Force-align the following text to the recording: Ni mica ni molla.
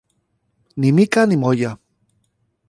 Ni 0.77 0.89
mica 0.99 1.27
ni 1.27 1.37
molla. 1.43 1.75